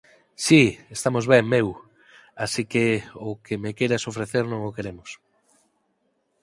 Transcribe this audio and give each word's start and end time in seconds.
Si, 0.45 0.63
estamos 0.97 1.23
ben, 1.33 1.45
meu! 1.53 1.67
Así 2.43 2.63
que 2.71 2.85
o 3.27 3.29
que 3.45 3.55
me 3.63 3.75
queiras 3.77 4.07
ofrecer, 4.11 4.43
non 4.47 4.61
o 4.69 4.75
queremos. 4.77 5.09